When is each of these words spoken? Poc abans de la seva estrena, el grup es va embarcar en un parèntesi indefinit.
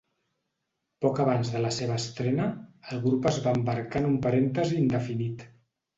Poc 1.05 1.19
abans 1.25 1.51
de 1.57 1.61
la 1.65 1.71
seva 1.75 1.99
estrena, 2.03 2.47
el 2.95 3.03
grup 3.07 3.29
es 3.33 3.39
va 3.47 3.53
embarcar 3.59 4.03
en 4.05 4.09
un 4.13 4.19
parèntesi 4.25 4.81
indefinit. 4.87 5.45